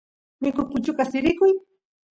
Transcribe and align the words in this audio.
mikus 0.41 0.69
puchukas 0.71 1.11
sirikuy 1.11 1.53